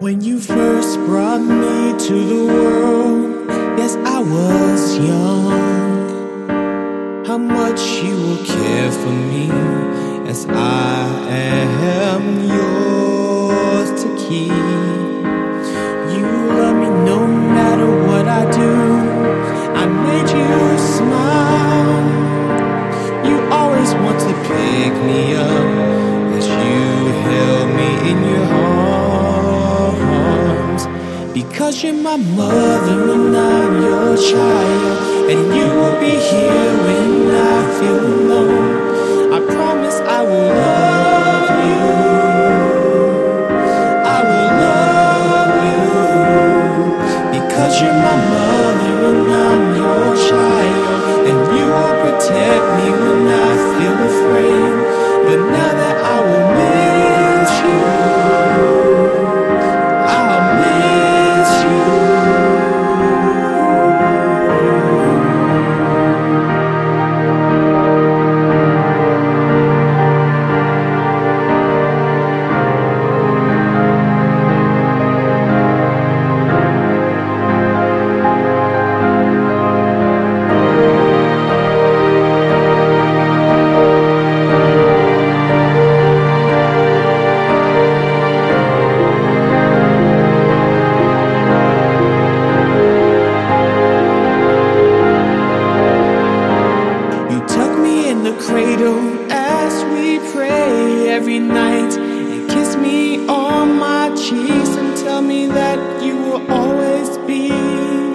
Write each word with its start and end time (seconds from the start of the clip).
When 0.00 0.22
you 0.22 0.40
first 0.40 0.96
brought 1.00 1.42
me 1.42 1.92
to 2.06 2.14
the 2.24 2.46
world, 2.46 3.50
yes, 3.76 3.96
I 3.96 4.20
was 4.20 4.96
young. 4.96 6.46
How 7.26 7.36
much 7.36 7.82
you 8.02 8.16
will 8.16 8.42
care 8.46 8.90
for 8.90 9.10
me 9.10 9.50
as 10.26 10.46
I 10.46 11.04
am. 11.28 11.59
Because 31.40 31.82
you're 31.82 31.94
my 31.94 32.16
mother 32.16 33.12
and 33.14 33.34
I'm 33.34 33.82
your 33.82 34.14
child, 34.14 35.30
and 35.30 35.42
you 35.56 35.66
will 35.78 35.98
be 35.98 36.14
here 36.30 36.72
when 36.84 37.34
I 37.34 37.80
feel 37.80 38.06
alone. 38.14 38.59
every 101.20 101.38
night 101.38 101.92
and 101.98 102.48
kiss 102.48 102.76
me 102.76 103.28
on 103.28 103.76
my 103.78 104.08
cheeks 104.16 104.70
and 104.80 104.96
tell 104.96 105.20
me 105.20 105.44
that 105.44 105.78
you 106.02 106.16
will 106.16 106.50
always 106.50 107.10
be 107.30 107.48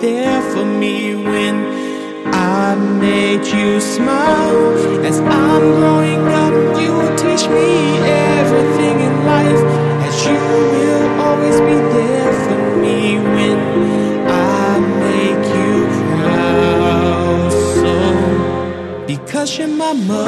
there 0.00 0.40
for 0.52 0.64
me 0.64 1.14
when 1.14 1.56
I 2.32 2.74
made 2.74 3.44
you 3.56 3.82
smile. 3.82 5.04
As 5.04 5.20
I'm 5.20 5.64
growing 5.78 6.22
up, 6.42 6.54
you 6.80 6.90
will 6.98 7.14
teach 7.24 7.44
me 7.58 7.70
everything 8.38 8.96
in 9.08 9.14
life. 9.34 9.62
As 10.08 10.16
you 10.28 10.40
will 10.72 11.06
always 11.26 11.58
be 11.68 11.76
there 11.98 12.32
for 12.46 12.62
me 12.84 13.18
when 13.34 13.58
I 14.26 14.78
make 15.04 15.44
you 15.60 15.74
proud. 16.16 17.52
So, 17.76 19.06
because 19.06 19.58
you're 19.58 19.68
my 19.68 19.92
mother. 19.92 20.25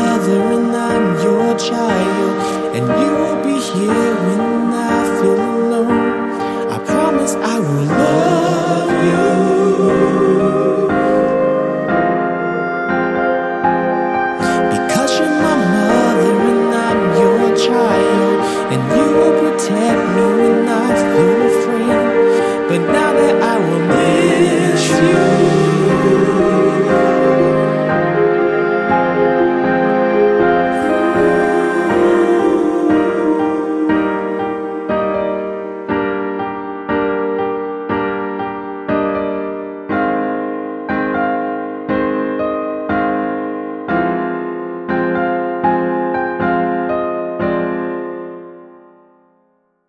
mother 0.00 0.42
and 0.56 0.74
I'm 0.74 1.06
your 1.22 1.58
child, 1.58 2.32
and 2.76 2.86
you 3.00 3.10
will 3.20 3.38
be 3.44 3.56
here 3.60 4.14
when. 4.24 4.49